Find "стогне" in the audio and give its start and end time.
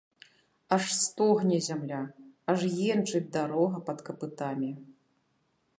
1.07-1.57